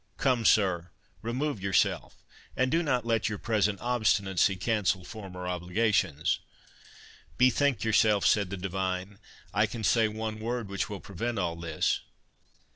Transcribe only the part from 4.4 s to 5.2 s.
cancel